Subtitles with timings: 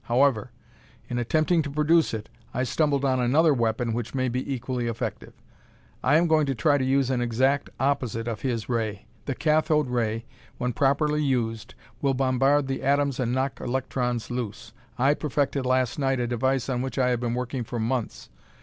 [0.05, 0.49] However,
[1.09, 5.33] in attempting to produce it, I stumbled on another weapon which may be equally effective.
[6.03, 9.05] I am going to try to use an exact opposite of his ray.
[9.25, 10.25] The cathode ray,
[10.57, 14.73] when properly used, will bombard the atoms and knock electrons loose.
[14.97, 18.29] I perfected last night a device on which I have been working for months.